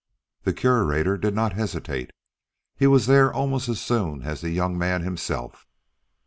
[0.45, 2.09] The Curator did not hesitate.
[2.75, 5.67] He was there almost as soon as the young man himself.